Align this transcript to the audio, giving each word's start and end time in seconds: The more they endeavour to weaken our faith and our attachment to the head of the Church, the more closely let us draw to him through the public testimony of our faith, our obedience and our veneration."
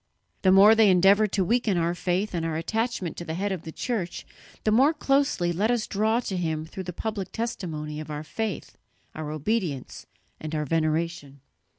The 0.41 0.51
more 0.51 0.73
they 0.73 0.89
endeavour 0.89 1.27
to 1.27 1.45
weaken 1.45 1.77
our 1.77 1.93
faith 1.93 2.33
and 2.33 2.43
our 2.43 2.55
attachment 2.55 3.17
to 3.17 3.23
the 3.23 3.35
head 3.35 3.51
of 3.51 3.61
the 3.61 3.71
Church, 3.71 4.25
the 4.63 4.71
more 4.71 4.95
closely 4.95 5.53
let 5.53 5.69
us 5.69 5.85
draw 5.85 6.19
to 6.21 6.37
him 6.37 6.65
through 6.65 6.85
the 6.85 6.91
public 6.91 7.31
testimony 7.31 7.99
of 7.99 8.09
our 8.09 8.23
faith, 8.23 8.79
our 9.13 9.29
obedience 9.29 10.07
and 10.39 10.55
our 10.55 10.65
veneration." 10.65 11.41